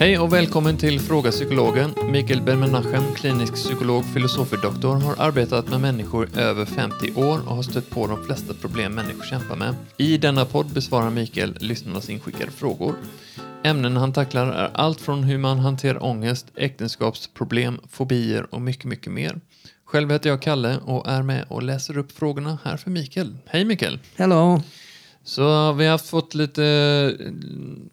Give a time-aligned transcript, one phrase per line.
[0.00, 1.94] Hej och välkommen till Fråga Psykologen.
[2.10, 7.90] Mikael Ben-Menachem, klinisk psykolog, filosofie-doktor, har arbetat med människor över 50 år och har stött
[7.90, 9.74] på de flesta problem människor kämpar med.
[9.96, 12.94] I denna podd besvarar Mikael lyssnarnas inskickade frågor.
[13.62, 19.12] Ämnen han tacklar är allt från hur man hanterar ångest, äktenskapsproblem, fobier och mycket, mycket
[19.12, 19.40] mer.
[19.84, 23.36] Själv heter jag Kalle och är med och läser upp frågorna här för Mikael.
[23.46, 23.98] Hej Mikael!
[24.16, 24.62] Hello.
[25.24, 27.26] Så vi har fått lite eh,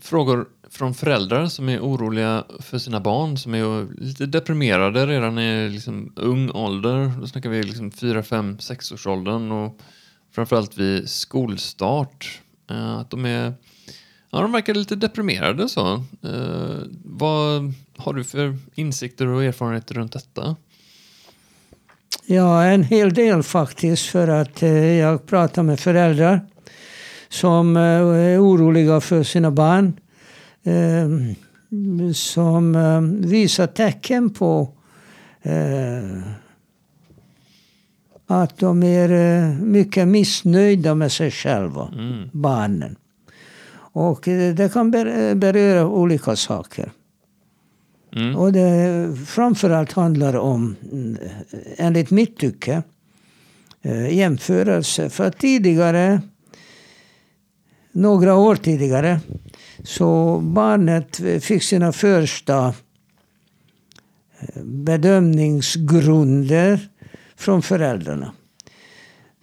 [0.02, 5.70] frågor från föräldrar som är oroliga för sina barn, som är lite deprimerade redan i
[5.70, 7.12] liksom ung ålder.
[7.22, 9.80] Då snackar vi liksom 4, 5, 6 års åldern och
[10.36, 12.42] framförallt vid skolstart.
[12.70, 13.54] Eh, att de är
[14.30, 15.94] Ja, de verkar lite deprimerade så.
[16.24, 20.56] Eh, vad har du för insikter och erfarenheter runt detta?
[22.26, 24.06] Ja, en hel del faktiskt.
[24.06, 26.42] För att eh, jag pratar med föräldrar
[27.30, 30.00] som eh, är oroliga för sina barn.
[30.68, 31.10] Eh,
[32.14, 34.70] som eh, visar tecken på
[35.42, 36.22] eh,
[38.28, 42.30] att de är eh, mycket missnöjda med sig själva, Mm.
[42.34, 42.96] barnen.
[43.94, 46.92] Och eh, det kan ber- beröra olika saker.
[48.16, 48.36] Mm.
[48.36, 50.76] Och det framförallt handlar om,
[51.78, 52.84] enligt mitt tycke,
[54.12, 55.10] jämförelse.
[55.10, 56.22] För tidigare,
[57.92, 59.20] några år tidigare,
[59.88, 62.74] så barnet fick sina första
[64.40, 66.80] eh, bedömningsgrunder
[67.36, 68.32] från föräldrarna.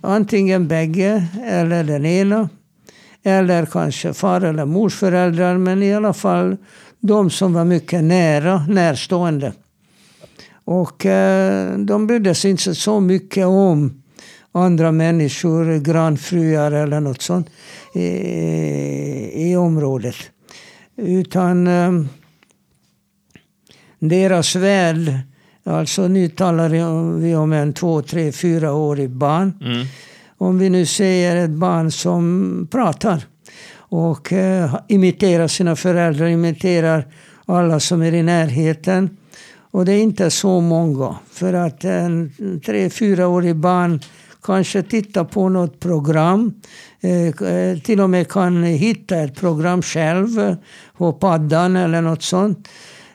[0.01, 2.49] Antingen bägge eller den ena.
[3.23, 6.57] Eller kanske far eller mors föräldrar, men i alla fall
[7.01, 9.53] de som var mycket nära, närstående.
[10.65, 14.03] Och eh, de brydde sig inte så mycket om
[14.53, 17.51] andra människor, grannfruar eller något sånt
[17.95, 20.17] i, i området.
[20.97, 21.93] Utan eh,
[23.99, 25.13] deras värld,
[25.65, 26.69] alltså nu talar
[27.19, 29.59] vi om en två, tre, fyra årig barn.
[29.61, 29.87] Mm.
[30.39, 33.25] Om vi nu säger ett barn som pratar
[33.77, 37.07] och eh, imiterar sina föräldrar, imiterar
[37.47, 39.17] alla som är i närheten.
[39.71, 41.17] Och det är inte så många.
[41.31, 42.33] För att en
[42.67, 44.01] tre, fyraårig barn
[44.45, 46.55] kanske tittar på något program.
[47.01, 50.57] Eh, eh, till och med kan hitta ett program själv
[50.97, 52.69] på paddan eller något sånt.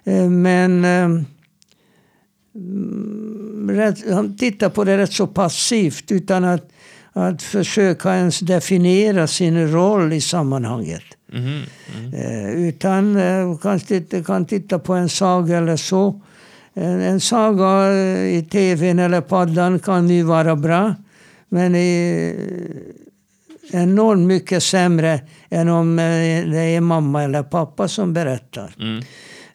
[0.03, 1.03] Eh, men eh,
[2.56, 6.69] mm, han tittar på det rätt så passivt utan att,
[7.13, 11.03] att försöka ens definiera sin roll i sammanhanget.
[11.34, 11.63] Mm.
[12.13, 16.22] Eh, utan eh, kan, titta, titta på en saga eller så.
[16.73, 17.94] En, en saga
[18.28, 20.96] i tvn eller paddan kan ju vara bra.
[21.50, 22.36] Men är
[23.72, 28.76] enormt mycket sämre än om eh, det är mamma eller pappa som berättar.
[28.80, 29.04] Mm.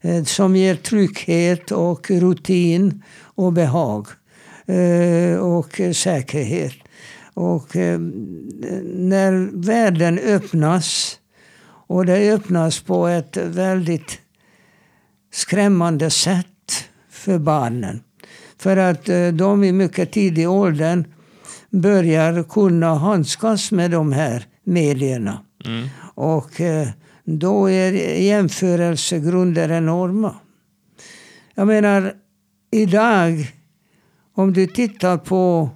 [0.01, 4.07] Eh, Som ger trygghet och rutin och behag.
[4.67, 6.75] eh, Och säkerhet.
[7.35, 7.77] Och
[8.95, 11.19] när världen öppnas
[11.87, 14.19] och det öppnas på ett väldigt
[15.33, 16.47] skrämmande sätt
[17.11, 18.01] för barnen.
[18.59, 21.05] För att de i mycket tidig åldern
[21.75, 25.41] börjar kunna handskas med de här medierna.
[25.65, 25.89] Mm.
[26.15, 26.89] Och eh,
[27.25, 30.35] då är jämförelsegrunder enorma.
[31.55, 32.13] Jag menar,
[32.71, 33.53] idag,
[34.35, 35.71] om du tittar på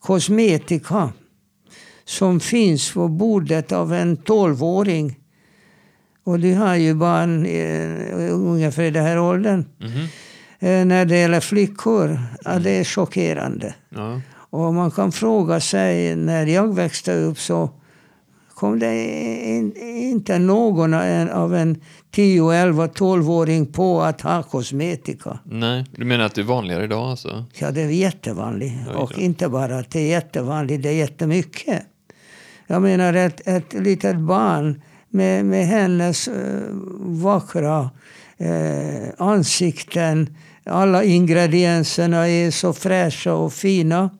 [0.00, 1.12] kosmetika
[2.04, 5.18] som finns på bordet av en tolvåring.
[6.24, 9.64] Och du har ju barn eh, ungefär i den här åldern.
[9.78, 10.06] Mhm.
[10.58, 13.74] Eh, när det gäller flickor, ja, det är chockerande.
[13.88, 14.20] Ja.
[14.52, 17.70] Och man kan fråga sig, när jag växte upp så
[18.54, 19.04] kom det
[19.48, 19.76] in,
[20.12, 20.94] inte någon
[21.30, 21.80] av en
[22.10, 25.38] 10, 11, 12-åring på att ha kosmetika.
[25.44, 27.44] Nej, du menar att det är vanligare idag alltså?
[27.58, 28.74] Ja, det är jättevanligt.
[28.94, 31.82] Och inte bara att det är jättevanligt, det är jättemycket.
[32.66, 36.34] Jag menar ett, ett litet barn med, med hennes eh,
[37.00, 37.90] vackra
[38.38, 40.36] eh, ansikten.
[40.64, 44.10] Alla ingredienserna är så fräscha och fina.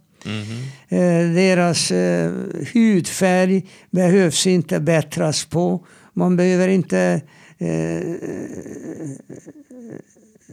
[0.89, 2.33] Eh, deras eh,
[2.73, 5.87] hudfärg behövs inte bättras på.
[6.13, 7.21] Man behöver inte
[7.59, 8.15] eh,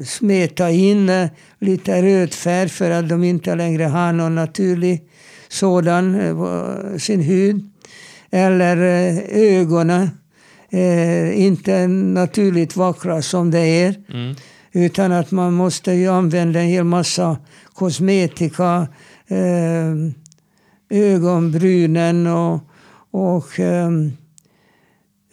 [0.05, 1.29] smeta in
[1.59, 5.03] lite röd färg för att de inte längre har någon naturlig
[5.47, 7.69] sådan på sin hud.
[8.31, 8.77] Eller
[9.31, 10.09] ögonen.
[11.33, 13.95] Inte naturligt vackra som det är.
[14.13, 14.35] Mm.
[14.71, 17.37] Utan att man måste ju använda en hel massa
[17.73, 18.87] kosmetika,
[19.29, 19.95] eh,
[20.89, 22.59] ögonbrynen och,
[23.11, 23.89] och eh,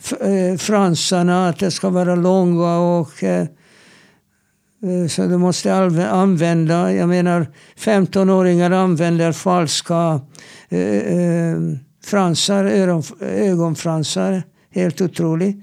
[0.01, 3.47] f- eh, fransarna, att det ska vara långa och eh,
[4.83, 5.75] eh, så du måste
[6.11, 7.47] använda, jag menar
[7.79, 10.21] 15-åringar använder falska
[10.69, 11.57] eh, eh,
[12.05, 14.43] fransar, öron, ögonfransar.
[14.71, 15.57] Helt otroligt.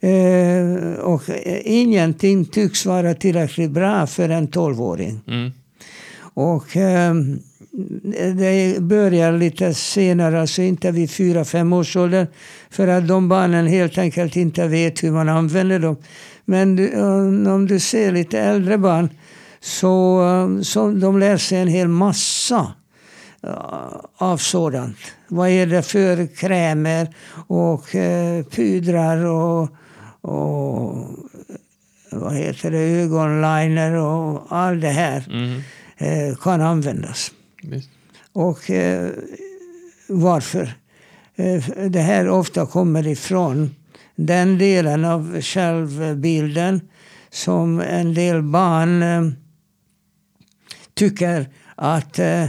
[0.00, 1.22] Eh, och
[1.64, 5.20] ingenting tycks vara tillräckligt bra för en 12-åring.
[5.28, 5.50] Mm.
[6.34, 7.14] Och eh,
[8.36, 12.26] det börjar lite senare, alltså inte vid 4-5 års ålder.
[12.70, 15.96] För att de barnen helt enkelt inte vet hur man använder dem.
[16.44, 19.08] Men du, eh, om du ser lite äldre barn
[19.60, 22.72] så, eh, så de lär sig en hel massa
[23.42, 23.50] eh,
[24.16, 24.96] av sådant.
[25.28, 27.14] Vad är det för krämer
[27.46, 29.68] och eh, pudrar och,
[30.20, 31.06] och
[32.12, 35.60] vad heter det, ögonliner och allt det här Mm.
[35.96, 37.32] eh, kan användas.
[37.62, 37.90] Visst.
[38.32, 39.10] Och eh,
[40.08, 40.72] varför?
[41.36, 43.74] Eh, det här ofta kommer ifrån
[44.16, 46.80] den delen av självbilden
[47.30, 49.32] som en del barn eh,
[50.94, 52.46] tycker att eh,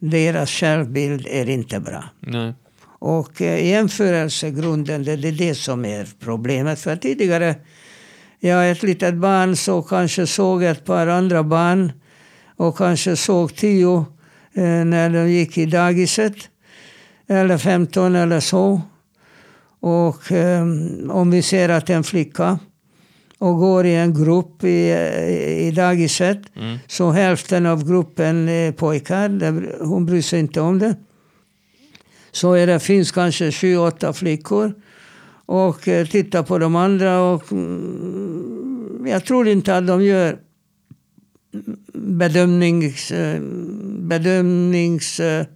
[0.00, 2.04] deras självbild är inte bra.
[2.20, 2.54] Nej.
[3.00, 6.80] Och jämförelsegrunden, det är det som är problemet.
[6.80, 7.54] För tidigare,
[8.40, 11.92] ja, ett litet barn så kanske såg ett par andra barn
[12.56, 14.06] och kanske såg tio
[14.84, 16.34] när de gick i dagiset.
[17.28, 18.80] Eller 15 eller så.
[19.80, 20.62] Och eh,
[21.10, 22.58] om vi ser att en flicka
[23.38, 24.90] och går i en grupp i,
[25.68, 26.78] i dagiset Mm.
[26.86, 29.84] så hälften av gruppen är pojkar.
[29.84, 30.96] Hon bryr sig inte om det.
[32.32, 34.74] Så är det, finns kanske 28 flickor.
[35.46, 40.38] Och eh, titta på de andra och mm, jag tror inte att de gör
[41.92, 43.40] bedömnings, eh,
[43.98, 45.46] bedömnings eh,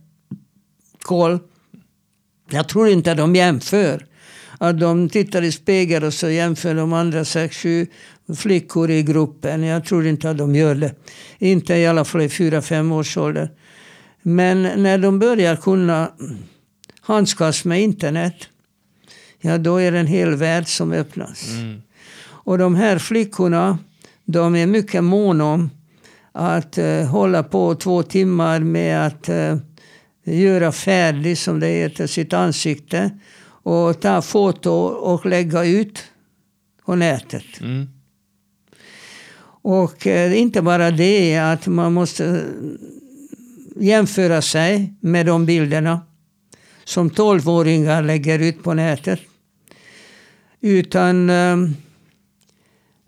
[1.03, 1.39] koll.
[2.51, 4.07] Jag tror inte de jämför.
[4.59, 7.87] Att de tittar i spegeln och så jämför de andra sex, sju
[8.37, 9.63] flickor i gruppen.
[9.63, 10.95] Jag tror inte att de gör det.
[11.39, 13.51] Inte i alla fall i fyra, fem års ålder.
[14.23, 16.13] Men när de börjar kunna
[17.01, 18.35] handskas med internet,
[19.41, 21.49] ja då är det en hel värld som öppnas.
[21.51, 21.83] Mm.
[22.25, 23.79] Och de här flickorna,
[24.25, 25.71] de är mycket måna om
[26.33, 29.57] att eh, hålla på två timmar med att eh,
[30.25, 33.11] göra färdigt, som det heter, sitt ansikte
[33.63, 36.05] och ta foto och lägga ut
[36.85, 37.61] på nätet.
[37.61, 37.89] Mm.
[39.65, 42.45] Och eh, inte bara det att man måste
[43.77, 46.01] jämföra sig med de bilderna
[46.85, 49.21] som 12-åringar lägger ut på nätet.
[50.61, 51.57] Utan eh,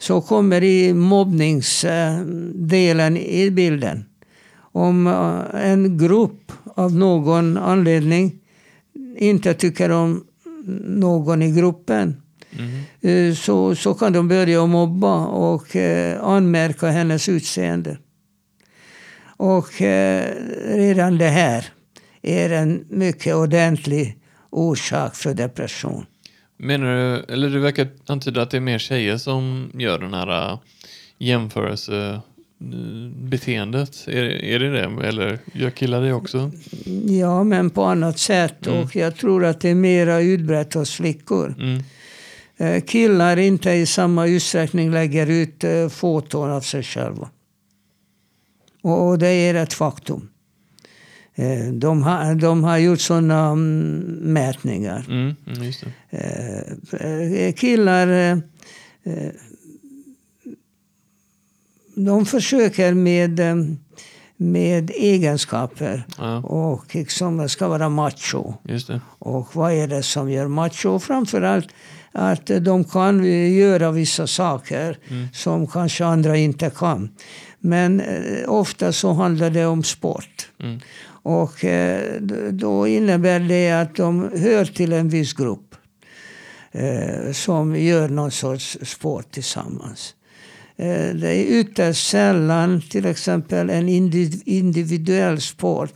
[0.04, 4.04] så kommer i mobbningsdelen i bilden.
[4.56, 5.40] Om eh,
[5.70, 8.32] en grupp av någon anledning
[9.18, 10.24] inte tycker om
[10.84, 12.20] någon i gruppen
[13.02, 13.34] Mm.
[13.34, 17.98] Så, så kan de börja mobba och eh, anmärka hennes utseende.
[19.36, 20.34] Och eh,
[20.64, 21.66] redan det här
[22.22, 24.18] är en mycket ordentlig
[24.50, 26.06] orsak för depression.
[26.56, 30.52] Menar du, eller du verkar antyda att det är mer tjejer som gör den här
[30.52, 30.58] äh,
[31.18, 34.08] jämförelsebeteendet.
[34.08, 35.06] Är, är det det?
[35.06, 36.50] Eller gör killar det också?
[37.08, 38.66] Ja, men på annat sätt.
[38.66, 38.82] Mm.
[38.82, 41.54] Och jag tror att det är mera utbrett hos flickor.
[41.58, 41.82] Mm.
[42.56, 47.28] Eh, killar inte i samma utsträckning lägger ut foton av sig själva.
[48.82, 50.28] Och det är ett faktum.
[51.34, 55.04] Eh, de, har, de har gjort sådana mm, mätningar.
[55.08, 55.34] Mm.
[55.46, 55.72] Mm.
[56.10, 58.40] Eh, eh, killar
[61.96, 63.40] de försöker med,
[64.36, 68.54] med egenskaper Ja, och liksom ska vara macho.
[69.18, 70.98] Och vad är det som gör macho?
[70.98, 71.68] Framförallt
[72.12, 73.24] att de kan
[73.54, 74.98] göra vissa saker
[75.32, 77.10] som kanske andra inte kan.
[77.64, 80.48] Men eh, ofta så handlar det om sport.
[80.62, 80.80] Mm.
[81.06, 85.74] Och eh, då innebär det att de hör till en viss grupp
[86.72, 90.14] eh, som gör någon sorts sport tillsammans.
[90.76, 95.94] Eh, det är ytterst sällan till exempel en indi- individuell sport.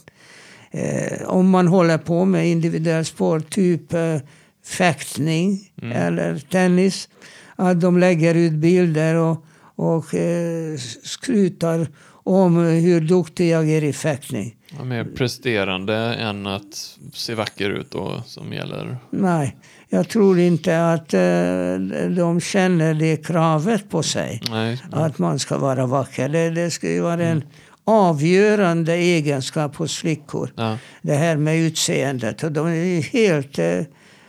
[0.70, 4.16] Eh, om man håller på med individuell sport, typ eh,
[4.64, 7.08] fäktning eller tennis,
[7.56, 9.44] att de lägger ut bilder och,
[9.78, 14.56] och eh, skrytar om hur duktig jag är i fäktning.
[14.78, 18.96] Ja, mer presterande än att se vacker ut då som gäller.
[19.10, 19.56] Nej,
[19.88, 24.40] jag tror inte att eh, de känner det kravet på sig.
[24.50, 24.82] Nej.
[24.92, 26.28] Att man ska vara vacker.
[26.28, 27.44] Det, det ska ju vara en
[27.84, 30.52] avgörande egenskap hos flickor.
[30.56, 30.78] Ja.
[31.02, 32.42] Det här med utseendet.
[32.42, 33.80] Och de är helt eh,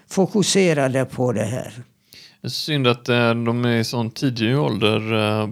[0.09, 1.73] fokuserade på det här.
[2.47, 5.49] Synd att eh, de är i sån tidig ålder, eh,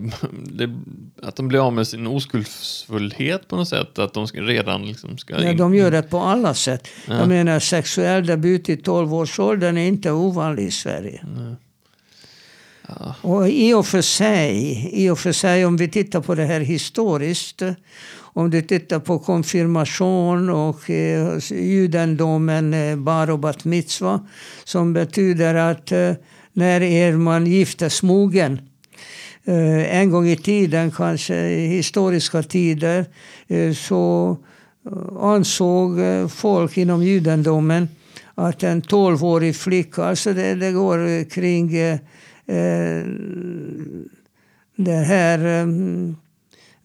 [1.22, 4.00] att de blir av med sin oskuldsfullhet på något sätt.
[4.00, 5.44] Att de ska, redan liksom ska...
[5.44, 6.88] Ja, de gör det på alla sätt.
[7.08, 7.16] Ja.
[7.16, 11.26] Jag menar sexuell debut i 12-årsåldern är inte ovanlig i Sverige.
[12.88, 13.16] Ja.
[13.22, 16.60] Och i och, för sig, I och för sig, om vi tittar på det här
[16.60, 17.62] historiskt.
[18.18, 24.28] Om du tittar på konfirmation och eh, judendomen eh, bar och bat mitzva.
[24.64, 26.12] Som betyder att eh,
[26.58, 28.62] när är man giftesmogen.
[29.46, 33.06] Eh, en gång i tiden, kanske i historiska tider,
[33.48, 34.38] eh, så
[34.86, 36.00] eh, ansåg
[36.32, 37.88] folk inom judendomen
[38.36, 42.00] att en 12-årig flicka, alltså det, det går kring eh,
[42.48, 43.06] eh,
[44.76, 45.68] det här eh,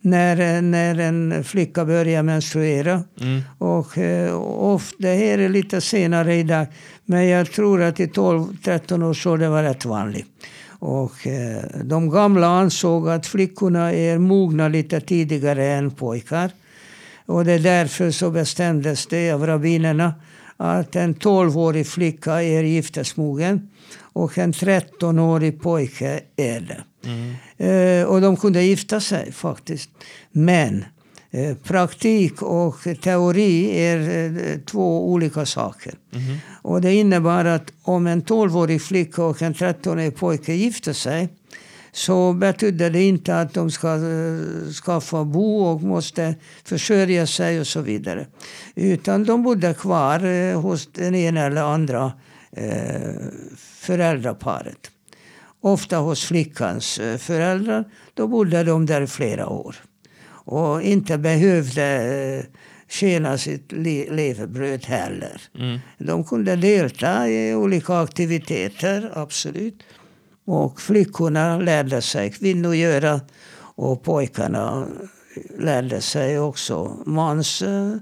[0.00, 3.04] när, när en flicka börjar menstruera.
[3.20, 3.40] Mm.
[3.58, 6.66] Och, eh, och det här är lite senare idag.
[7.04, 10.26] Men jag tror att i 12-13 års ålder var rätt vanligt.
[10.68, 16.50] Och eh, de gamla ansåg att flickorna är mogna lite tidigare än pojkar.
[17.26, 20.14] Och det är därför så bestämdes det av rabbinerna
[20.56, 26.82] att en 12-årig flicka är giftesmogen och en 13-årig pojke är det.
[27.04, 27.34] Mm.
[27.56, 29.90] Eh, och de kunde gifta sig faktiskt.
[30.32, 30.84] Men
[31.62, 35.94] praktik och teori är eh, två olika saker.
[36.10, 36.38] Mhm.
[36.62, 41.28] Och det innebär att om en 12-årig flicka och en 13-årig pojke gifter sig
[41.92, 46.34] så betyder det inte att de ska eh, skaffa bo och måste
[46.64, 48.26] försörja sig och så vidare.
[48.74, 52.12] Utan de bodde kvar eh, hos den ena eller andra
[52.56, 53.14] eh,
[53.58, 54.90] föräldraparet.
[55.60, 57.84] Ofta hos flickans eh, föräldrar.
[58.14, 59.76] Då bodde de där flera år.
[60.44, 62.44] Och inte behövde eh,
[62.88, 65.42] tjäna sitt le- levebröd heller.
[65.58, 65.78] Mm.
[65.98, 69.82] De kunde delta i olika aktiviteter, absolut.
[70.44, 73.20] Och flickorna lärde sig kvinnogöra
[73.74, 74.86] och pojkarna
[75.58, 77.94] lärde sig också mans eh,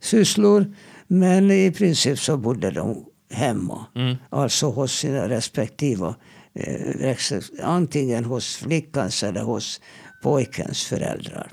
[0.00, 0.74] sysslor.
[1.06, 3.86] Men i princip så bodde de hemma.
[3.94, 4.16] Mm.
[4.30, 6.14] Alltså hos sina respektive
[6.54, 9.80] eh, växel- antingen hos flickans eller hos
[10.22, 11.50] pojkens föräldrar.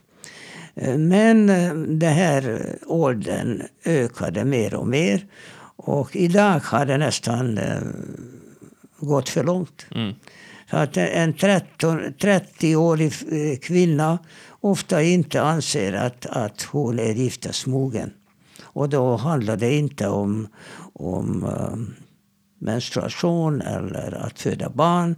[0.81, 5.25] Eh, Men eh, det här åldern ökade mer och mer.
[5.75, 7.81] Och idag har det nästan eh,
[8.99, 9.85] gått för långt.
[9.95, 10.13] Mm.
[10.69, 14.19] Så att en 13 30-årig eh, kvinna
[14.61, 18.11] ofta inte anser att, att hon är giftesmogen.
[18.61, 20.47] Och då handlar det inte om,
[20.93, 21.77] om eh,
[22.59, 25.15] menstruation eller att föda barn.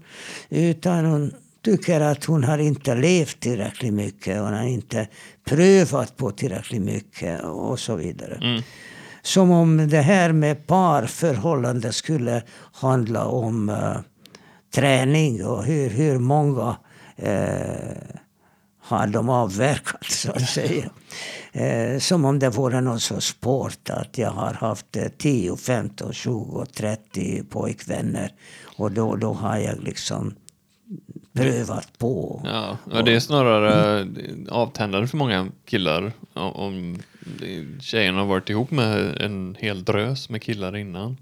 [0.49, 4.39] Utan hon tycker att hon har inte levt tillräckligt mycket.
[4.41, 5.07] Hon har inte
[5.45, 8.35] prövat på tillräckligt mycket och så vidare.
[8.41, 8.61] Mm.
[9.21, 12.43] Som om det här med parförhållande skulle
[12.73, 13.97] handla om eh,
[14.73, 16.75] träning och hur, hur många
[17.15, 17.97] eh,
[18.81, 20.89] har de avverkat, så att säga.
[21.51, 26.13] Eh, som om det vore någon sorts sport, att jag har haft eh, 10, 15,
[26.13, 28.31] 20, 30 pojkvänner
[28.77, 30.35] och då, då har jag liksom
[31.33, 32.41] prövat på.
[32.45, 34.07] Ja, och det är snarare
[34.49, 36.97] avtändande för många killar om- om
[37.81, 41.17] tjejerna har varit ihop med en hel drös med killar innan.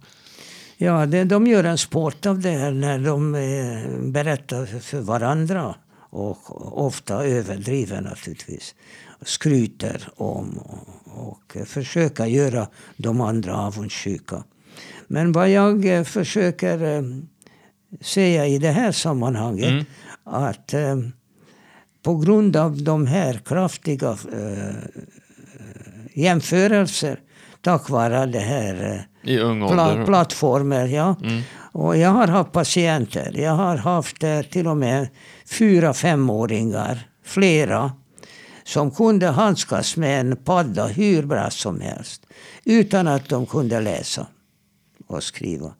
[0.77, 5.75] Ja, det, de gör en sport av det här när de eh, berättar för varandra.
[6.11, 8.75] Och ofta överdriver naturligtvis.
[9.21, 10.87] Skryter om och,
[11.29, 14.43] och försöker göra de andra avundsjuka.
[15.07, 17.03] Men vad jag eh, försöker
[17.91, 19.85] eh, säga i det här sammanhanget Mm.
[20.23, 20.97] att eh,
[22.03, 24.75] på grund av de här kraftiga eh,
[26.13, 27.19] jämförelser
[27.61, 30.85] tack vare det här eh, I ung pla- plattformar.
[30.85, 31.15] Ja.
[31.23, 31.41] Mm.
[31.71, 33.33] Och jag har haft patienter.
[33.37, 35.07] Jag har haft eh, till och med
[35.45, 37.91] fyra femåringar, flera,
[38.63, 42.25] som kunde handskas med en padda hur bra som helst.
[42.65, 44.27] Utan att de kunde läsa
[45.07, 45.73] och skriva.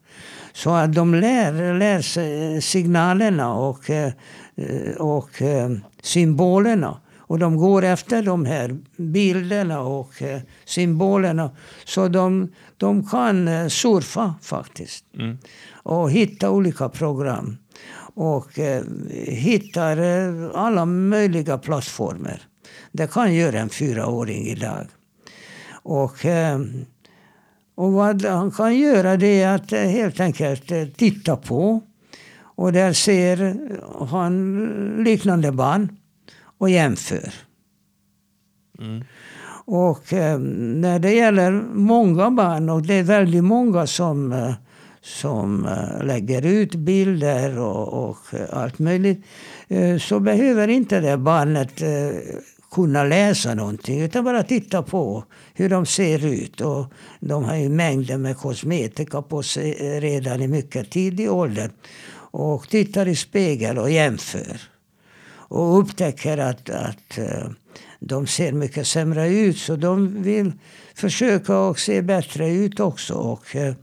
[0.52, 4.12] Så att de lär, lär sig signalerna och, eh,
[4.98, 5.70] och eh,
[6.02, 7.00] symbolerna.
[7.30, 11.50] Och de går efter de här bilderna och eh, symbolerna.
[11.84, 15.04] Så de, de kan eh, surfa faktiskt.
[15.18, 15.38] Mm.
[15.72, 17.56] Och hitta olika program.
[18.14, 18.82] Och eh,
[19.26, 22.42] hittar eh, alla möjliga plattformar.
[22.92, 24.86] Det kan göra en fyraåring idag.
[25.82, 26.60] Och, eh,
[27.80, 31.80] och vad han kan göra det är att eh, helt enkelt eh, titta på.
[32.40, 33.56] Och där ser
[34.06, 35.96] han liknande barn
[36.58, 37.34] och jämför.
[38.78, 39.04] Mm.
[39.64, 44.52] Och eh, när det gäller många barn, och det är väldigt många som,
[45.00, 45.68] som
[46.02, 48.18] lägger ut bilder och, och
[48.52, 49.24] allt möjligt.
[50.00, 51.82] Så behöver inte det barnet
[52.70, 55.24] kunna läsa någonting utan bara titta på
[55.60, 56.60] hur de ser ut.
[56.60, 61.70] Och de har ju mängder med kosmetika på sig redan i mycket tidig ålder.
[62.32, 64.60] Och tittar i spegel och jämför.
[65.30, 67.50] Och upptäcker att, att eh,
[67.98, 69.58] de ser mycket sämre ut.
[69.58, 70.52] Så de vill
[70.94, 73.14] försöka och se bättre ut också.
[73.14, 73.74] Och eh,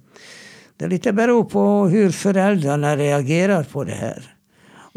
[0.78, 4.37] det lite beror på hur föräldrarna reagerar på det här.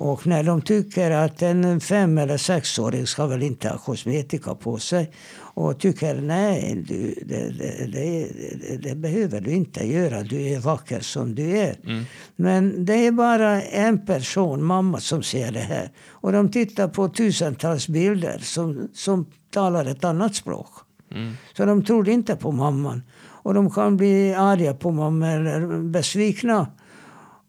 [0.02, 4.78] Och när de tycker att en fem eller sexåring ska väl inte ha kosmetika på
[4.78, 10.23] sig och tycker nej, du, det, det, det, det, behöver du inte göra.
[10.23, 11.76] Du är vacker som du är.
[11.85, 12.04] Mm.
[12.37, 15.90] Men det är bara en person, mamma, som ser det här.
[16.09, 20.73] Och de tittar på tusentals bilder som, som talar ett annat språk.
[21.14, 21.33] Mm.
[21.57, 23.02] Så de tror inte på mamman.
[23.21, 26.66] Och de kan bli arga på mamma eller besvikna.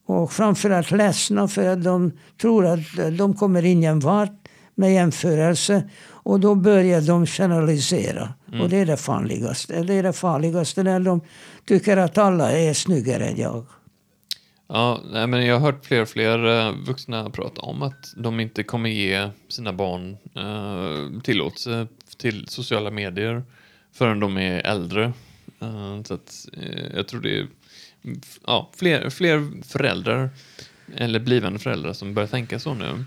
[0.06, 5.90] Och framförallt ledsna för att de tror att de kommer ingen vart med jämförelse.
[6.24, 8.34] Och då börjar de generalisera.
[8.48, 8.62] Mm.
[8.62, 9.84] Och det är det farligaste.
[9.84, 11.22] Det är det farligaste när de
[11.66, 13.66] tycker att alla är snyggare än jag.
[14.68, 18.40] Ja, nej, men jag har hört fler och fler eh, vuxna prata om att de
[18.40, 23.44] inte kommer ge sina barn eh, tillåtelse till sociala medier
[23.94, 25.14] förrän de är äldre.
[25.64, 27.48] Uh, så att, uh, jag tror det
[28.48, 30.30] ja, fler, fler föräldrar
[30.96, 33.06] eller blivande föräldrar som börjar tänka så nu.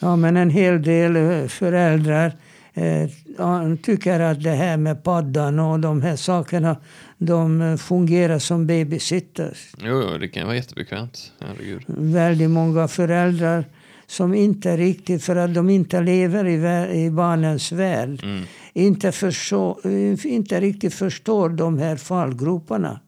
[0.00, 2.36] Ja, men en hel del eh, föräldrar
[2.74, 6.76] eh, tycker att det här med paddan och de här sakerna
[7.18, 9.74] de fungerar som babysitters.
[9.78, 11.32] Jo, jo, det kan vara jättebekvämt.
[11.40, 11.82] Herregud.
[11.86, 13.64] Väldigt många föräldrar
[14.06, 18.44] som inte riktigt, för att de inte lever i, i barnens värld, mm.
[18.72, 19.80] inte, förstå,
[20.24, 23.00] inte riktigt förstår de här fallgroparna.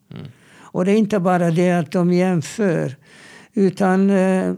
[0.77, 2.97] Och det är inte bara det att de jämför,
[3.55, 4.55] utan eh,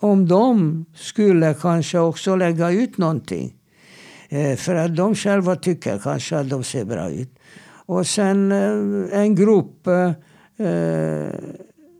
[0.00, 3.54] om de skulle kanske också lägga ut någonting,
[4.28, 7.38] eh, för att de själva tycker kanske att de ser bra ut.
[7.86, 10.12] Och sen eh, en grupp eh,
[10.66, 11.34] eh,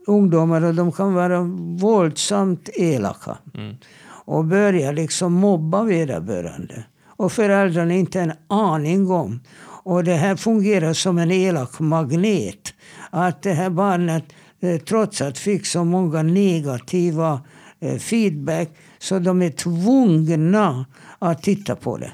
[0.06, 1.40] ungdomar och de kan vara
[1.80, 3.38] våldsamt elaka.
[3.54, 3.76] Mm.
[4.09, 6.85] Och börja liksom mobba vederbörande.
[7.06, 9.40] Och föräldrarna inte en aning om.
[9.88, 12.74] Och det här fungerar som en elak magnet.
[13.11, 14.24] Att det här barnet,
[14.61, 17.40] eh, trots att fick så många negativa
[17.81, 20.87] eh, feedback, så de är tvungna
[21.18, 22.12] att titta på det.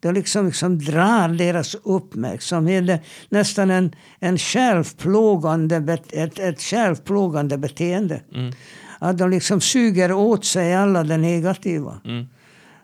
[0.00, 2.86] Det liksom, liksom drar deras uppmärksamhet.
[2.86, 8.20] Det är nästan en, en självplågande, ett, ett självplågande beteende.
[8.34, 8.52] Mm.
[8.98, 12.00] Att de liksom suger åt sig alla det negativa.
[12.04, 12.26] Mm.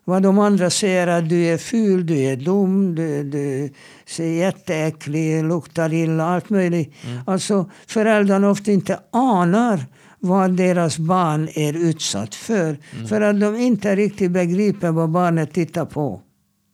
[0.09, 3.73] Vad de andra säger att du är ful, du är dum, du, du
[4.07, 6.95] ser jätteäcklig, luktar illa, allt möjligt.
[7.05, 7.19] Mm.
[7.27, 9.85] Alltså föräldrarna ofta inte anar
[10.19, 12.79] vad deras barn är utsatt för.
[12.95, 13.09] Mm.
[13.09, 16.21] För att de inte riktigt begriper vad barnet tittar på.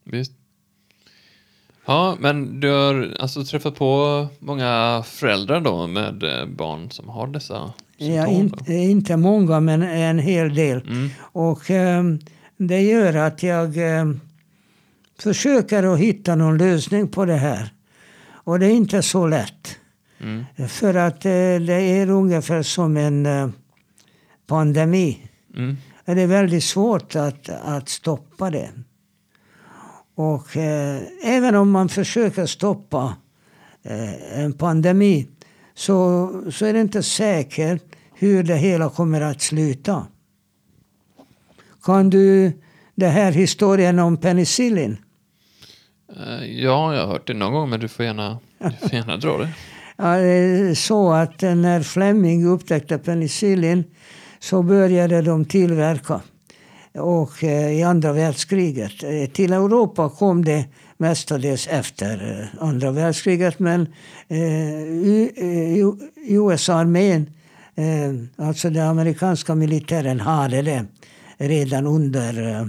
[0.04, 0.32] Visst.
[1.86, 7.26] Ja, men du har alltså träffat på många föräldrar då med eh, barn som har
[7.26, 8.14] dessa symptom?
[8.14, 10.80] Ja, inte, inte många, men en hel del.
[10.80, 11.10] Mm.
[11.18, 12.04] Och eh,
[12.56, 14.10] det gör att jag eh,
[15.18, 17.72] försöker att hitta någon lösning på det här.
[18.30, 19.78] Och det är inte så lätt.
[20.20, 20.68] Mm.
[20.68, 21.30] För att eh,
[21.66, 23.48] det är ungefär som en eh,
[24.46, 25.18] pandemi.
[25.56, 25.76] Mm.
[26.04, 28.70] Det är väldigt svårt att, att stoppa det.
[30.14, 33.14] Och eh, även om man försöker stoppa
[33.82, 35.28] eh, en pandemi
[35.74, 37.82] så, så är det inte säkert
[38.14, 40.06] hur det hela kommer att sluta.
[41.84, 42.52] Kan du
[42.94, 44.96] den här historien om penicillin?
[46.16, 49.16] Uh, ja, jag har hört det någon gång, men du får gärna, du får gärna
[49.16, 49.48] dra det.
[49.96, 53.84] Ja, så att när Fleming upptäckte penicillin
[54.38, 56.20] så började de tillverka
[56.98, 59.02] och eh, i andra världskriget.
[59.02, 60.64] Eh, till Europa kom det
[60.96, 63.86] mestadels efter eh, andra världskriget men
[66.28, 67.30] USA-armén,
[68.36, 70.86] alltså den amerikanska militären, hade det
[71.38, 72.68] redan under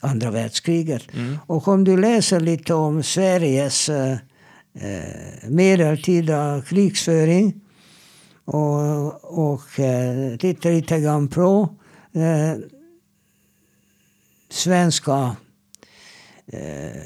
[0.00, 1.14] andra världskriget.
[1.14, 1.38] Mm.
[1.46, 3.90] Och om du läser lite om Sveriges
[5.48, 7.60] medeltida krigsföring
[8.44, 9.60] och, och
[10.38, 11.68] tittar lite grann på
[14.54, 15.36] svenska
[16.46, 17.02] eh,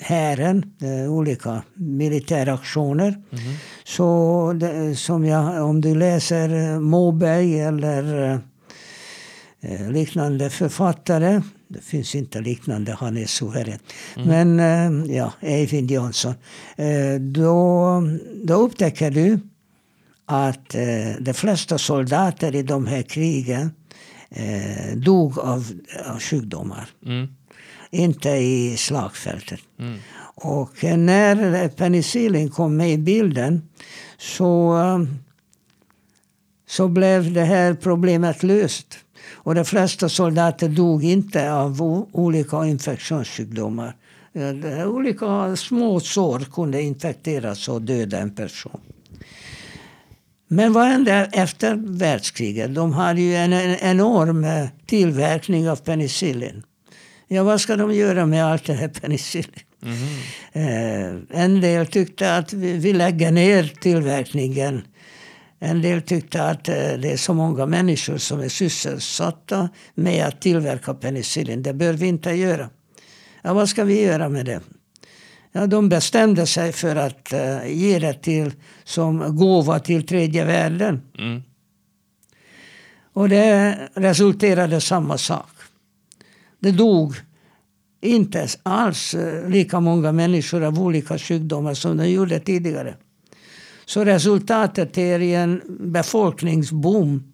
[0.00, 3.08] hären, eh, olika militäraktioner.
[3.08, 3.54] Mm.
[3.84, 8.38] Så det, som jag, om du läser Moberg eller eh,
[9.90, 13.78] liknande författare, det finns inte liknande, han är suverän.
[14.16, 14.56] Mm.
[14.56, 16.34] Men ja, Eivind Johnson.
[17.20, 18.02] då,
[18.44, 19.38] då upptäcker du
[20.30, 23.70] att eh, de flesta soldater i de här krigen
[24.30, 25.72] eh, dog av,
[26.06, 26.88] av sjukdomar.
[27.06, 27.28] Mm.
[27.90, 29.60] Inte i slagfältet.
[29.78, 29.98] Mm.
[30.34, 33.68] Och eh, när penicillin kom med i bilden
[34.18, 35.02] så, eh,
[36.68, 38.98] så blev det här problemet löst.
[39.42, 43.94] Och de flesta soldater dog inte av olika infektionssjukdomar.
[44.32, 48.80] Eh, Olika små sår kunde infekteras och döda en person.
[50.48, 52.74] Men vad hände efter världskriget?
[52.74, 56.62] De hade ju en, en enorm eh, tillverkning av penicillin.
[57.28, 59.64] Ja, vad ska de göra med allt det här penicillin?
[60.52, 64.82] Eh, en del tyckte att vi, vi lägger ner tillverkningen.
[65.62, 70.40] En del tyckte att eh, det är så många människor som är sysselsatta med att
[70.40, 71.62] tillverka penicillin.
[71.62, 72.70] Det bör vi inte göra.
[73.42, 74.60] Ja, vad ska vi göra med det?
[75.52, 78.52] Ja, de bestämde sig för att eh, ge det till,
[78.84, 81.02] som gåva till tredje världen.
[81.18, 81.42] Mm.
[83.12, 85.50] Och det resulterade samma sak.
[86.60, 87.14] Det dog
[88.00, 92.94] inte alls eh, lika många människor av olika sjukdomar som det gjorde tidigare.
[93.90, 97.32] Så resultatet är en befolkningsboom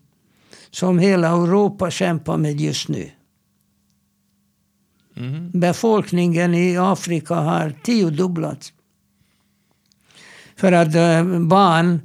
[0.71, 3.11] som hela Europa kämpar med just nu.
[5.17, 5.51] Mm.
[5.51, 8.73] Befolkningen i Afrika har tiodubblats.
[10.57, 12.01] För att eh, barn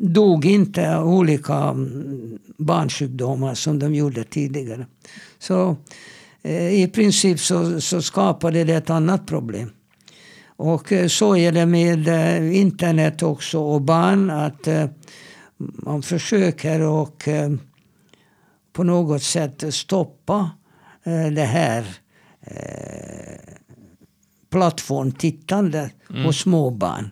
[0.00, 4.86] dog inte av olika mm, barnsjukdomar som de gjorde tidigare.
[5.38, 5.76] Så
[6.42, 9.70] eh, i princip så, så skapade det ett annat problem.
[10.60, 14.30] Och eh, så är det med eh, internet också och barn.
[14.30, 14.86] att eh,
[15.56, 17.28] Man försöker och
[18.72, 20.50] på något sätt stoppa
[21.34, 21.84] det här
[24.50, 25.92] plattformtittandet
[26.24, 27.10] hos små barn.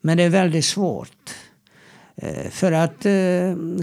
[0.00, 1.34] Men det är väldigt svårt.
[2.50, 3.06] För att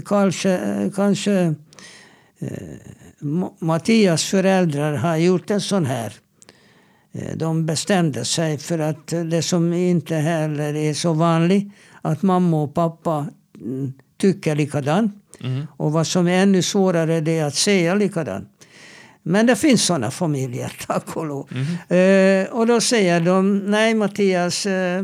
[0.06, 0.60] kanske,
[0.94, 1.54] kanske
[3.20, 6.12] Ma- Mattias föräldrar har gjort en sån här.
[7.16, 12.62] Eh, De bestämde sig för att det som inte heller är så vanligt, att mamma
[12.62, 13.26] och pappa
[13.60, 15.14] mm, tycker likadant.
[15.40, 15.66] Mm.
[15.76, 18.48] Och vad som är ännu svårare det är att säga likadant.
[19.22, 21.48] Men det finns sådana familjer, tack och lov.
[21.88, 25.02] Eh, och då säger de, nej Mattias, eh,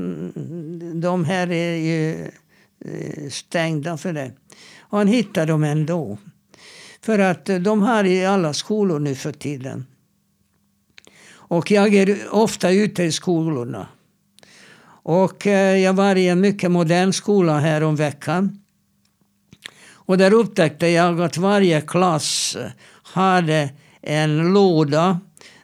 [0.94, 2.24] de här är ju
[2.84, 4.30] eh, stängda för det.
[4.78, 6.18] Och han hittar dem ändå.
[7.04, 9.86] För att eh, de har i alla skolor nu för tiden.
[11.52, 13.86] Och jag är ofta ute i skolorna.
[15.02, 18.60] Och eh, jag var i en mycket modern skola här om veckan.
[19.92, 22.56] Och där upptäckte jag att varje klass
[23.02, 23.70] hade
[24.02, 25.20] en låda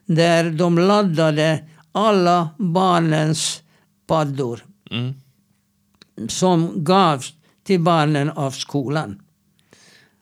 [0.06, 3.62] där de laddade alla barnens
[4.06, 5.14] paddor Mm.
[6.28, 7.32] som gavs
[7.64, 9.20] till barnen av skolan.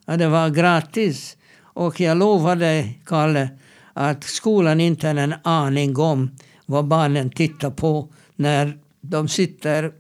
[0.06, 1.36] Ja, det var gratis.
[1.60, 3.48] Och jag lovar dig, Kalle,
[3.98, 6.30] att skolan inte har en aning om
[6.66, 9.92] vad barnen tittar på när de sitter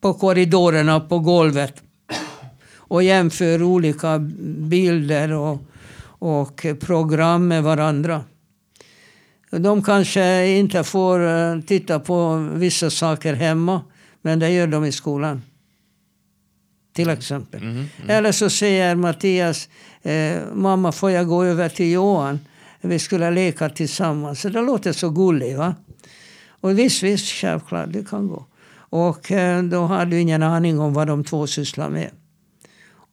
[0.00, 1.82] på korridorerna på golvet
[2.74, 4.18] och jämför olika
[4.58, 5.62] bilder och,
[6.04, 8.24] och program med varandra.
[9.50, 13.82] De kanske inte får eh, titta på vissa saker hemma,
[14.22, 15.42] men det gör de i skolan.
[16.92, 17.62] Till exempel.
[17.62, 17.86] Mm.
[18.08, 19.68] Eller så säger Mattias,
[20.02, 22.38] eh, mamma får jag gå över till Johan?
[22.84, 24.40] Vi skulle leka tillsammans.
[24.40, 25.74] Så det låter så gulligt va?
[26.60, 28.46] Och visst, visst, självklart, det kan gå.
[28.74, 32.10] Och eh, då har du ingen aning om vad de två sysslar med.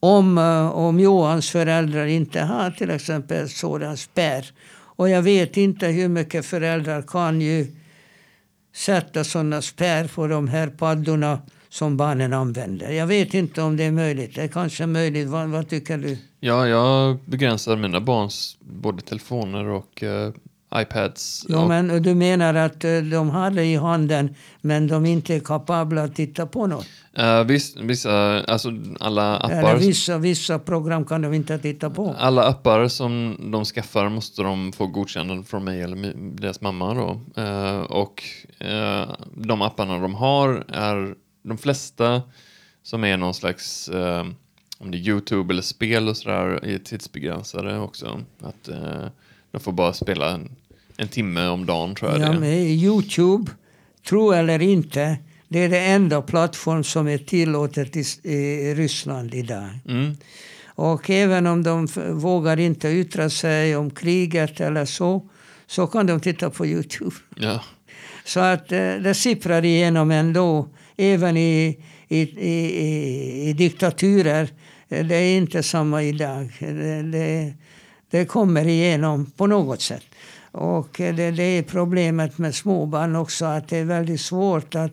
[0.00, 4.46] Om, eh, om Johans föräldrar inte har till exempel sådan spärr.
[4.72, 7.66] Och jag vet inte hur mycket föräldrar kan ju
[8.74, 11.38] sätta sådana spärr på de här paddorna
[11.70, 12.90] som barnen använder.
[12.90, 14.34] Jag vet inte om det är möjligt.
[14.34, 15.28] Det är kanske möjligt.
[15.28, 16.18] Vad, vad tycker du?
[16.40, 20.32] Ja, jag begränsar mina barns både telefoner och eh,
[20.74, 21.46] iPads.
[21.48, 25.34] Ja, och, men du menar att eh, de har det i handen men de inte
[25.34, 26.86] är kapabla att titta på något?
[27.14, 32.14] eh, viss, vissa, alltså alla appar, vissa, vissa program kan de inte titta på?
[32.18, 37.20] alla appar som de skaffar måste de få godkännande från mig eller deras mamma då.
[37.42, 38.22] Eh, och
[38.58, 42.22] eh, de apparna de har är de flesta
[42.82, 44.26] som är någon slags, eh,
[44.78, 48.20] om det är YouTube eller spel och sådär, är tidsbegränsade också.
[48.40, 49.06] Att eh,
[49.50, 50.50] de får bara spela en,
[50.96, 52.66] en timme om dagen tror jag Ja, det är.
[52.66, 53.50] Youtube,
[54.08, 59.68] tro eller inte, det är det enda plattform som är tillåtet i, i Ryssland idag.
[59.88, 60.16] Mm.
[60.66, 65.28] Och även om de vågar inte yttra sig om kriget eller så,
[65.66, 67.16] så kan de titta på Youtube.
[67.36, 67.64] Ja.
[68.24, 70.68] Så att eh, det sipprar igenom ändå
[71.00, 74.48] även i, i, i, i diktaturer.
[74.88, 76.56] Det är inte samma idag.
[76.58, 77.54] Det, det,
[78.10, 80.04] det kommer igenom på något sätt.
[80.52, 84.92] Och det, det är problemet med småbarn också, att det är väldigt svårt att,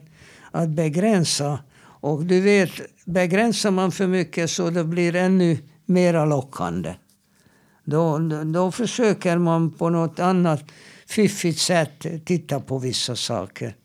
[0.52, 1.60] att begränsa.
[1.80, 2.72] Och du vet,
[3.06, 6.94] begränsar man för mycket så det blir ännu mer lockande.
[7.84, 8.20] Då,
[8.54, 10.64] då försöker man på något annat
[11.08, 13.76] fiffigt sätt titta på vissa saker.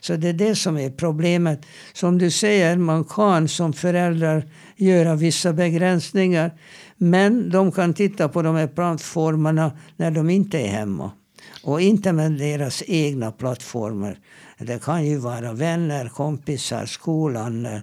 [0.00, 1.66] Så det är det som är problemet.
[1.92, 4.44] Som du säger, man kan som föräldrar
[4.76, 6.52] göra vissa begränsningar.
[6.96, 11.10] Men de kan titta på de här plattformarna när de inte är hemma.
[11.64, 14.18] Och inte med deras egna plattformar.
[14.58, 17.80] Det kan ju vara vänner, kompisar, skolan, eh,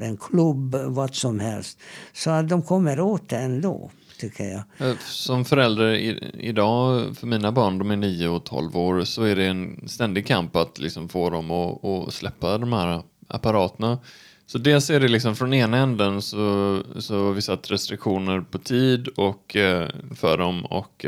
[0.00, 1.78] en klubb, vad som helst.
[2.12, 4.88] Så att de kommer åt det ändå tycker jag.
[4.88, 5.94] Eh, som förälder
[6.40, 10.26] idag, för mina barn, de är 9 och 12 år, så är det en ständig
[10.26, 13.98] kamp att liksom få dem att, att släppa de här apparaterna.
[14.46, 18.58] Så dels är det liksom från ena änden så, så har vi satt restriktioner på
[18.58, 21.06] tid och, eh, för dem och,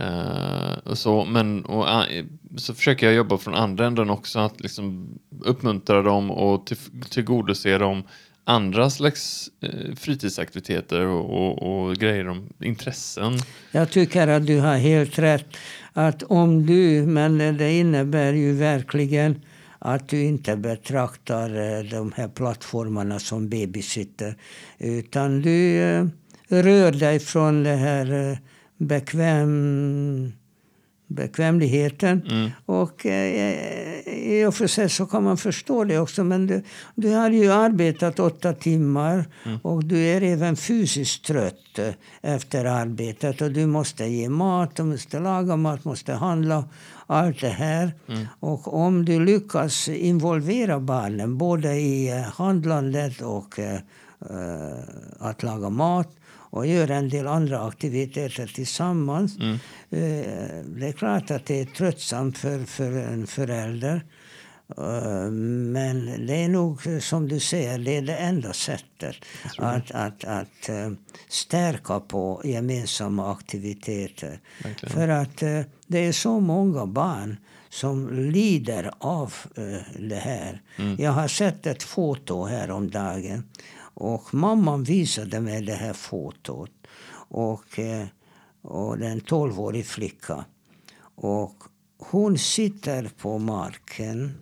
[0.00, 1.24] Uh, så.
[1.24, 1.86] Men och,
[2.56, 5.08] så försöker jag jobba från andra änden också, att liksom
[5.40, 6.76] uppmuntra dem och till,
[7.10, 8.02] tillgodose dem
[8.48, 13.38] andra slags eh, fritidsaktiviteter och, och, och, grejer om intressen.
[13.72, 15.56] Jag tycker att du har helt rätt.
[15.92, 19.40] Att om du, men det innebär ju verkligen
[19.78, 24.36] att du inte betraktar eh, de här plattformarna som babysitter.
[24.78, 26.06] Utan du eh,
[26.48, 28.38] rör dig från det här eh,
[28.76, 30.32] bekväm
[31.08, 32.22] bekvämligheten.
[32.30, 32.50] Mm.
[32.66, 36.24] Och eh, i och för sig så kan man förstå det också.
[36.24, 36.62] Men du,
[36.94, 39.58] du har ju arbetat åtta timmar mm.
[39.62, 43.40] och du är även fysiskt trött eh, efter arbetet.
[43.40, 46.64] Och du måste ge mat, du måste laga mat, måste handla.
[47.10, 47.92] Allt det här.
[48.08, 48.26] Mm.
[48.40, 53.78] Och om du lyckas involvera barnen både i eh, handlandet och uh,
[55.18, 56.17] att laga mat
[56.50, 59.36] och göra en del andra aktiviteter tillsammans.
[59.36, 59.52] Mm.
[59.90, 64.04] Eh, det är klart att det är tröttsamt för, för en förälder.
[64.78, 69.16] Eh, men det är nog som du säger, det är det enda sättet
[69.58, 70.90] att, att, att eh,
[71.28, 74.40] stärka på gemensamma aktiviteter.
[74.62, 74.94] Verkligen.
[74.94, 75.36] För att
[75.86, 77.36] det är så många barn
[77.70, 79.34] som lider av
[79.98, 80.62] det här.
[80.76, 80.96] Mm.
[80.98, 83.44] Jag har sett ett foto här om dagen
[84.00, 86.70] och mamman visade mig det här fotot.
[87.28, 88.06] Och, eh,
[88.62, 90.44] och det är en tolvårig flicka.
[91.14, 91.54] Och
[91.98, 94.34] hon sitter på marken.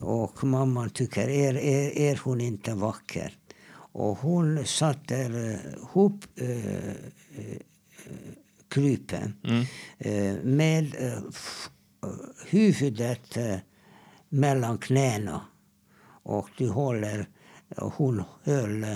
[0.00, 3.36] Och mamman tycker, är, är, är hon inte vacker?
[3.92, 6.94] Och hon satte ihop äh, äh,
[8.68, 9.64] krypen mm.
[9.98, 11.22] äh, med äh,
[12.46, 13.56] huvudet äh,
[14.28, 15.40] mellan knäna.
[16.22, 17.26] Och du håller
[17.76, 18.86] hon höll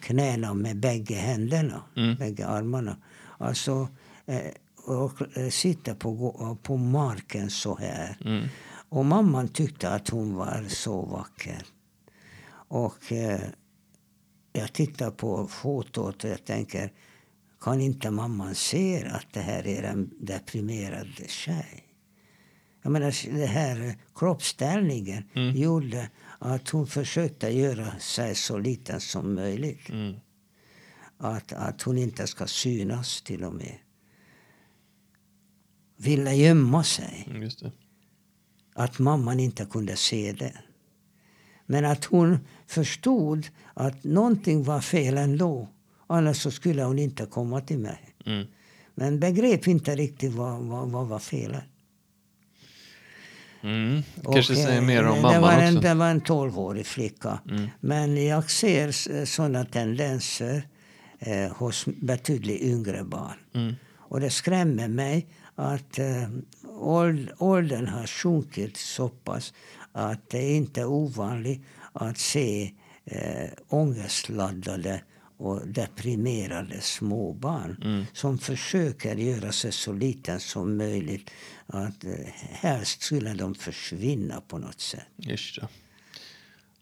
[0.00, 2.16] knäna med bägge händerna, mm.
[2.16, 2.96] bägge armarna.
[3.38, 3.88] Alltså,
[4.26, 4.50] eh,
[4.86, 8.16] och eh, sitta på, på marken så här.
[8.24, 8.48] Mm.
[8.88, 11.62] Och mamman tyckte att hon var så vacker.
[12.68, 13.40] Och eh,
[14.52, 16.92] jag tittar på fotot och jag tänker,
[17.60, 21.84] kan inte mamman se att det här är en deprimerad tjej?
[22.82, 25.56] Jag menar, det här kroppsställningen mm.
[25.56, 26.10] gjorde
[26.44, 29.88] att hon försökte göra sig så liten som möjligt.
[29.88, 30.14] Mm.
[31.18, 33.78] Att, att hon inte ska synas till och med.
[35.96, 37.28] Ville gömma sig.
[37.30, 37.50] Mm,
[38.74, 40.58] att mamman inte kunde se det.
[41.66, 45.68] Men att hon förstod att någonting var fel ändå.
[46.06, 48.14] Annars så skulle hon inte komma till mig.
[48.26, 48.46] Mm.
[48.94, 51.64] Men begrep inte riktigt vad, vad, vad var felet.
[53.62, 54.02] Mm.
[54.32, 55.88] Kanske säger mer om mamman var en, också.
[55.88, 57.38] Det var en tolvårig flicka.
[57.50, 57.68] Mm.
[57.80, 60.62] Men jag ser sådana tendenser
[61.18, 63.36] eh, hos betydligt yngre barn.
[63.54, 63.74] Mm.
[63.96, 66.28] Och det skrämmer mig att eh,
[67.38, 69.52] åldern har sjunkit så pass
[69.92, 72.72] att det inte är ovanligt att se
[73.04, 75.00] eh, ångestladdade
[75.42, 78.04] och deprimerade småbarn mm.
[78.12, 81.30] som försöker göra sig så liten som möjligt.
[81.66, 82.10] Att eh,
[82.50, 85.06] helst skulle de försvinna på något sätt.
[85.16, 85.68] Just det.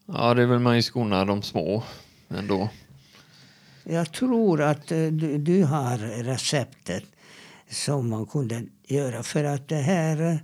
[0.06, 1.82] Ja, det väl man ju skonar de små
[2.28, 2.68] ändå.
[3.84, 7.04] Jag tror att eh, du, du, har receptet
[7.70, 10.36] som man kunde göra för att det här eh,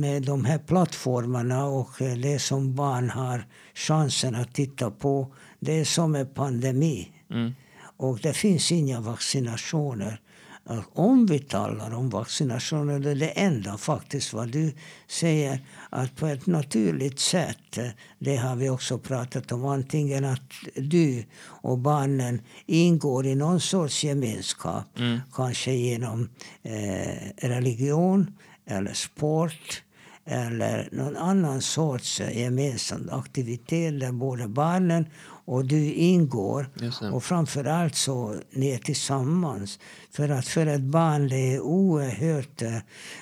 [0.00, 5.84] med de här plattformarna och det som barn har chansen att titta på det är
[5.84, 7.12] som en pandemi.
[7.30, 7.54] Mm.
[7.96, 10.20] Och det finns inga vaccinationer
[10.92, 14.72] om vi talar om vaccinationer, det är det enda faktiskt vad du
[15.06, 17.78] säger, att på ett naturligt sätt,
[18.18, 24.04] det har vi också pratat om, antingen att du och barnen ingår i någon sorts
[24.04, 25.20] gemenskap, Mm.
[25.32, 26.28] kanske genom
[26.62, 28.32] eh, religion
[28.66, 29.82] eller sport
[30.28, 35.06] eller någon annan sorts eh, gemensam aktivitet där både barnen
[35.44, 36.70] och du ingår.
[37.12, 39.78] Och framförallt så ner tillsammans.
[40.10, 42.62] För att för ett barn det är oerhört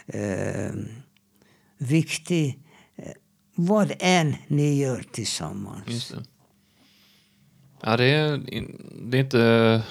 [0.07, 0.75] eh,
[1.79, 2.57] viktigt
[2.97, 3.13] eh,
[3.55, 6.09] vad än ni gör tillsammans.
[6.09, 6.25] Det.
[7.83, 8.41] Ja, det är,
[9.03, 9.83] det är inte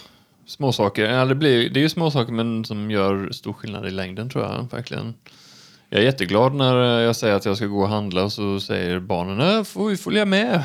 [0.45, 1.03] småsaker.
[1.03, 4.43] Ja, det, blir, det är ju småsaker men som gör stor skillnad i längden tror
[4.43, 4.67] jag.
[4.71, 5.13] Verkligen.
[5.95, 8.99] Jag är jätteglad när jag säger att jag ska gå och handla och så säger
[8.99, 10.63] barnen äh, får vi följa med?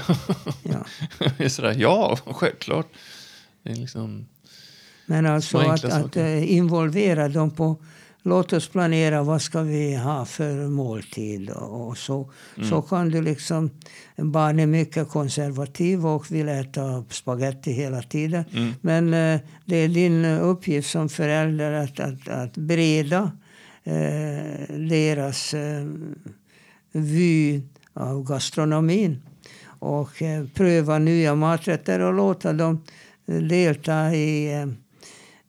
[0.63, 0.85] Ja.
[1.39, 2.87] det är sådär, ja, självklart.
[3.63, 4.27] Det är liksom,
[5.07, 7.77] Men alltså att, att eh, involvera dem på
[8.23, 11.51] Låt oss planera vad ska vi ha för måltid.
[11.51, 12.69] Och så, Mm.
[12.71, 13.71] så kan du liksom...
[14.17, 18.45] Barn är mycket konservativ och vill äta spaghetti hela tiden.
[18.53, 18.75] Mm.
[18.81, 23.31] Men eh, det är din eh, uppgift som förälder att, att, att bereda eh,
[24.89, 25.85] deras eh,
[26.93, 27.63] vy
[27.95, 29.23] av gastronomin.
[29.79, 32.85] Och eh, pröva nya maträtter och låta dem
[33.29, 34.67] eh, delta i eh,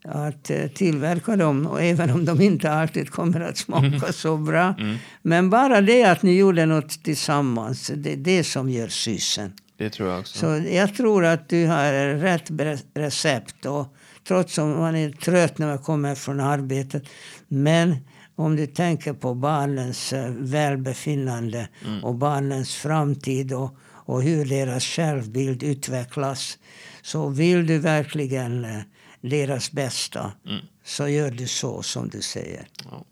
[0.04, 4.74] att eh, tillverka dem, och även om de inte alltid kommer att smaka så bra.
[4.80, 9.54] mm, Men bara det att ni gjorde något tillsammans, det är det som gör sysen.
[9.78, 10.40] det tror jag också.
[10.40, 12.52] Så jag tror att du har rätt
[12.94, 13.66] recept.
[13.66, 13.96] Och
[14.28, 17.04] trots att man är trött när man kommer från arbetet.
[17.48, 17.96] Men
[18.36, 21.70] om du tänker på barnens eh, välbefinnande
[22.04, 26.58] och barnens framtid och, och hur deras självbild utvecklas.
[27.02, 28.82] Så vill du verkligen eh,
[29.22, 30.66] deras bästa Mm.
[30.84, 32.68] så gör du så som du säger.
[32.92, 33.06] Ja.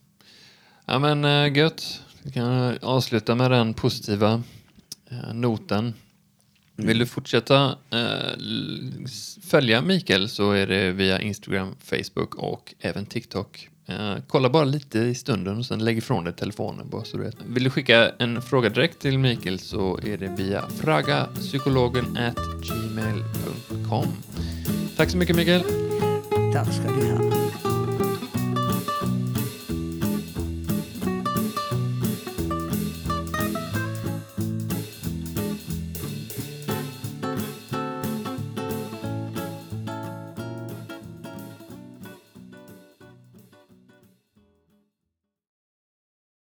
[0.86, 2.01] ja men äh, gött.
[2.23, 4.43] Vi kan avsluta med den positiva
[5.12, 5.93] eh, noten.
[6.75, 8.39] Vill du fortsätta eh,
[9.43, 13.69] följa Mikael så är det via Instagram, Facebook och även TikTok.
[13.89, 17.23] Uh, kolla bara lite i stunden och sen lägg ifrån dig telefonen bara så du
[17.23, 17.36] vet.
[17.47, 24.08] Vill du skicka en fråga direkt till Mikael så är det via fragapsykologen at gmail.com.
[24.97, 25.63] Tack så mycket Mikael.
[26.54, 27.48] Tack ska du ha.